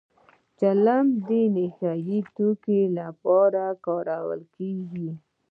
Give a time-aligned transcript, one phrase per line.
[0.59, 5.09] چلم د نشه يي توکو لپاره کارېږي